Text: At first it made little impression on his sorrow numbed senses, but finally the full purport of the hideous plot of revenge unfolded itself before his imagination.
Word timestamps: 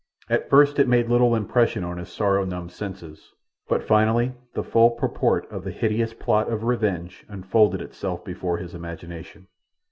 At 0.31 0.49
first 0.49 0.79
it 0.79 0.87
made 0.87 1.09
little 1.09 1.35
impression 1.35 1.83
on 1.83 1.99
his 1.99 2.09
sorrow 2.11 2.43
numbed 2.43 2.71
senses, 2.71 3.33
but 3.67 3.83
finally 3.83 4.33
the 4.55 4.63
full 4.63 4.89
purport 4.89 5.47
of 5.51 5.63
the 5.63 5.69
hideous 5.69 6.11
plot 6.15 6.51
of 6.51 6.63
revenge 6.63 7.23
unfolded 7.29 7.81
itself 7.83 8.25
before 8.25 8.57
his 8.57 8.73
imagination. 8.73 9.45